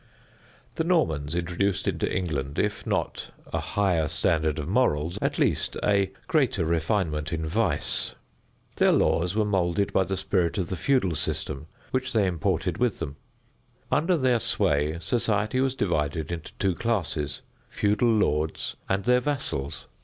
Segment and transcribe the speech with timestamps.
[0.77, 6.09] The Normans introduced into England, if not a higher standard of morals, at least a
[6.25, 8.15] greater refinement in vice.
[8.77, 12.97] Their laws were moulded by the spirit of the feudal system which they imported with
[12.97, 13.17] them.
[13.91, 19.85] Under their sway society was divided into two classes feudal lords and their vassals.